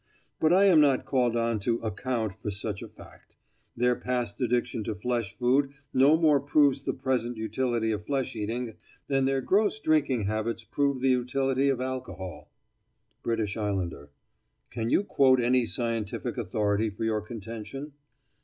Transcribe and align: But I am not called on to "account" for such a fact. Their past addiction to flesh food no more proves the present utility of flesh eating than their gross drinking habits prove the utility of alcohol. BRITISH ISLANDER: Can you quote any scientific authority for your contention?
But 0.39 0.51
I 0.51 0.63
am 0.63 0.81
not 0.81 1.05
called 1.05 1.35
on 1.37 1.59
to 1.59 1.75
"account" 1.81 2.33
for 2.33 2.49
such 2.49 2.81
a 2.81 2.87
fact. 2.87 3.37
Their 3.77 3.95
past 3.95 4.41
addiction 4.41 4.83
to 4.85 4.95
flesh 4.95 5.35
food 5.37 5.73
no 5.93 6.17
more 6.17 6.39
proves 6.39 6.81
the 6.81 6.93
present 6.93 7.37
utility 7.37 7.91
of 7.91 8.07
flesh 8.07 8.35
eating 8.35 8.77
than 9.07 9.25
their 9.25 9.41
gross 9.41 9.79
drinking 9.79 10.23
habits 10.23 10.63
prove 10.63 11.01
the 11.01 11.09
utility 11.09 11.69
of 11.69 11.79
alcohol. 11.79 12.49
BRITISH 13.21 13.55
ISLANDER: 13.57 14.09
Can 14.71 14.89
you 14.89 15.03
quote 15.03 15.39
any 15.39 15.67
scientific 15.67 16.35
authority 16.35 16.89
for 16.89 17.03
your 17.03 17.21
contention? 17.21 17.93